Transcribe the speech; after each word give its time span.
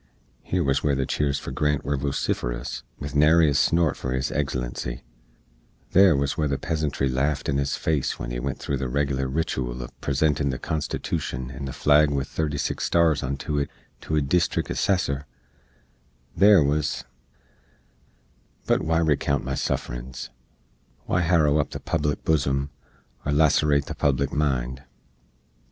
Here 0.41 0.63
wuz 0.63 0.81
where 0.81 0.95
the 0.95 1.05
cheers 1.05 1.37
for 1.37 1.51
Grant 1.51 1.85
were 1.85 1.95
vociferous, 1.95 2.81
with 2.97 3.15
nary 3.15 3.51
a 3.51 3.53
snort 3.53 3.95
for 3.95 4.13
His 4.13 4.31
Eggslency; 4.31 5.01
there 5.91 6.15
wuz 6.17 6.35
where 6.35 6.47
the 6.47 6.57
peasantry 6.57 7.07
laft 7.07 7.47
in 7.47 7.57
his 7.59 7.75
face 7.75 8.17
when 8.17 8.31
he 8.31 8.39
went 8.39 8.57
thro' 8.57 8.73
with 8.73 8.79
the 8.79 8.89
regler 8.89 9.27
ritooal 9.27 9.75
uv 9.79 9.91
presentin 10.01 10.49
the 10.49 10.57
constitooshn 10.57 11.55
and 11.55 11.67
the 11.67 11.71
flag 11.71 12.09
with 12.09 12.27
36 12.27 12.83
stars 12.83 13.21
onto 13.21 13.59
it 13.59 13.69
to 13.99 14.15
a 14.15 14.21
deestrick 14.23 14.71
assessor; 14.71 15.27
there 16.35 16.63
wuz 16.63 17.03
but 18.65 18.81
why 18.81 18.97
recount 18.97 19.43
my 19.43 19.53
sufferins? 19.53 20.29
Why 21.05 21.21
harrow 21.21 21.59
up 21.59 21.69
the 21.69 21.79
public 21.79 22.23
bosom, 22.23 22.71
or 23.23 23.31
lasserate 23.31 23.85
the 23.85 23.93
public 23.93 24.33
mind? 24.33 24.81